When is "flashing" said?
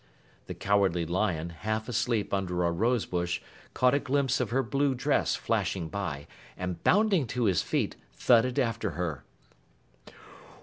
5.35-5.89